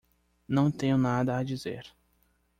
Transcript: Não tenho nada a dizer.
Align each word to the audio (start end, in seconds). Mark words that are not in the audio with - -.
Não 0.47 0.71
tenho 0.71 0.97
nada 0.97 1.37
a 1.37 1.43
dizer. 1.43 1.85